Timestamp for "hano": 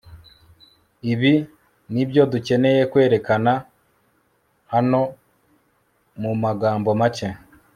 4.73-4.99